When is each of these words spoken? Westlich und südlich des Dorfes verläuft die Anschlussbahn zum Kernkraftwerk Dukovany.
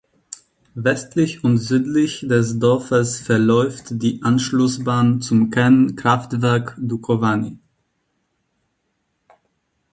Westlich 0.73 1.43
und 1.43 1.59
südlich 1.59 2.21
des 2.21 2.57
Dorfes 2.57 3.19
verläuft 3.19 4.01
die 4.01 4.23
Anschlussbahn 4.23 5.21
zum 5.21 5.51
Kernkraftwerk 5.51 6.75
Dukovany. 6.79 7.59